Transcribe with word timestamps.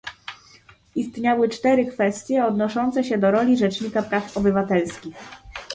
Istniały 0.95 1.49
cztery 1.49 1.85
kwestie 1.85 2.45
odnoszące 2.45 3.03
się 3.03 3.17
do 3.17 3.31
roli 3.31 3.57
Rzecznika 3.57 4.01
Praw 4.03 4.37
Obywatelskich 4.37 5.15